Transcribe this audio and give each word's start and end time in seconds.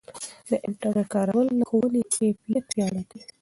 د 0.47 0.49
انټرنیټ 0.67 1.07
کارول 1.13 1.47
د 1.57 1.61
ښوونې 1.69 2.01
کیفیت 2.15 2.63
پیاوړی 2.71 3.03
کوي. 3.09 3.23